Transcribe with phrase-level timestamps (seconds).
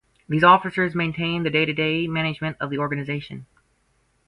[0.27, 3.45] These officers maintain the day-to-day management of the organization.